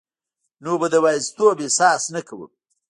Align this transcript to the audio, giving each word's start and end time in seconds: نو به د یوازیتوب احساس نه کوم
نو 0.63 0.71
به 0.79 0.87
د 0.93 0.95
یوازیتوب 0.99 1.57
احساس 1.63 2.03
نه 2.15 2.21
کوم 2.27 2.51